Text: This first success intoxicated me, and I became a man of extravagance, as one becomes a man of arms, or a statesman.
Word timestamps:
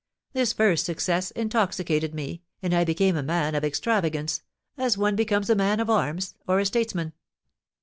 This 0.33 0.51
first 0.51 0.87
success 0.87 1.29
intoxicated 1.29 2.15
me, 2.15 2.41
and 2.63 2.73
I 2.73 2.83
became 2.83 3.15
a 3.15 3.21
man 3.21 3.53
of 3.53 3.63
extravagance, 3.63 4.41
as 4.75 4.97
one 4.97 5.15
becomes 5.15 5.47
a 5.51 5.55
man 5.55 5.79
of 5.79 5.91
arms, 5.91 6.33
or 6.47 6.59
a 6.59 6.65
statesman. 6.65 7.13